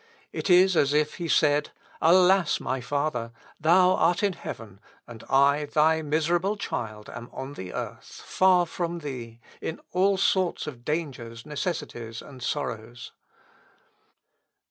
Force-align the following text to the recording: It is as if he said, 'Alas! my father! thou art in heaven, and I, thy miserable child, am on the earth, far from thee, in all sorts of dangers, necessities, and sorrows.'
It 0.33 0.49
is 0.49 0.75
as 0.75 0.95
if 0.95 1.17
he 1.17 1.27
said, 1.27 1.69
'Alas! 2.01 2.59
my 2.59 2.81
father! 2.81 3.31
thou 3.59 3.91
art 3.93 4.23
in 4.23 4.33
heaven, 4.33 4.79
and 5.05 5.23
I, 5.29 5.65
thy 5.65 6.01
miserable 6.01 6.57
child, 6.57 7.07
am 7.07 7.29
on 7.31 7.53
the 7.53 7.71
earth, 7.71 8.23
far 8.25 8.65
from 8.65 9.01
thee, 9.01 9.39
in 9.61 9.79
all 9.91 10.17
sorts 10.17 10.65
of 10.65 10.83
dangers, 10.83 11.45
necessities, 11.45 12.23
and 12.23 12.41
sorrows.' 12.41 13.11